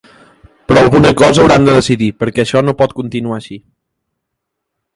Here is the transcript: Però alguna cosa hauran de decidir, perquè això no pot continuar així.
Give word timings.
Però 0.69 0.81
alguna 0.85 1.11
cosa 1.19 1.43
hauran 1.43 1.67
de 1.67 1.75
decidir, 1.75 2.07
perquè 2.23 2.43
això 2.45 2.63
no 2.65 2.75
pot 2.81 2.97
continuar 3.01 3.39
així. 3.41 3.61